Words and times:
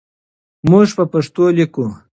موږ 0.69 0.87
په 0.97 1.03
پښتو 1.11 1.43
لیکو. 1.57 1.85